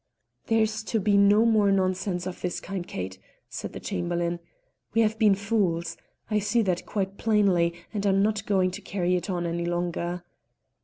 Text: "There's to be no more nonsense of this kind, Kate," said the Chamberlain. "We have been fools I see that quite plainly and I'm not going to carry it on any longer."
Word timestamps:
"There's 0.47 0.81
to 0.85 0.99
be 0.99 1.15
no 1.15 1.45
more 1.45 1.71
nonsense 1.71 2.25
of 2.25 2.41
this 2.41 2.59
kind, 2.59 2.87
Kate," 2.87 3.19
said 3.49 3.73
the 3.73 3.79
Chamberlain. 3.79 4.39
"We 4.95 5.01
have 5.03 5.19
been 5.19 5.35
fools 5.35 5.95
I 6.27 6.39
see 6.39 6.63
that 6.63 6.87
quite 6.87 7.19
plainly 7.19 7.75
and 7.93 8.03
I'm 8.07 8.23
not 8.23 8.47
going 8.47 8.71
to 8.71 8.81
carry 8.81 9.15
it 9.15 9.29
on 9.29 9.45
any 9.45 9.65
longer." 9.65 10.23